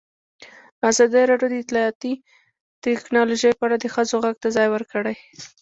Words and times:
ازادي 0.89 1.23
راډیو 1.31 1.49
د 1.51 1.55
اطلاعاتی 1.63 2.13
تکنالوژي 2.85 3.51
په 3.55 3.63
اړه 3.67 3.75
د 3.79 3.85
ښځو 3.93 4.15
غږ 4.23 4.35
ته 4.43 4.49
ځای 4.55 4.67
ورکړی. 4.71 5.15